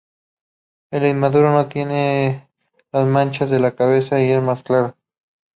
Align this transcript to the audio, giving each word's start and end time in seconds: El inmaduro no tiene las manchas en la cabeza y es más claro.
El 0.89 1.05
inmaduro 1.05 1.51
no 1.51 1.67
tiene 1.69 2.47
las 2.91 3.05
manchas 3.07 3.51
en 3.51 3.61
la 3.61 3.75
cabeza 3.75 4.19
y 4.19 4.31
es 4.31 4.41
más 4.41 4.63
claro. 4.63 4.95